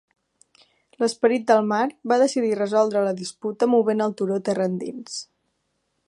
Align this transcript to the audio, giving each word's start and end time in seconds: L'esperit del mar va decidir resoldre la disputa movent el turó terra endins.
L'esperit 1.01 1.43
del 1.51 1.67
mar 1.71 1.83
va 2.13 2.17
decidir 2.23 2.51
resoldre 2.61 3.03
la 3.09 3.13
disputa 3.19 3.69
movent 3.75 4.01
el 4.07 4.15
turó 4.23 4.39
terra 4.49 4.67
endins. 4.71 5.21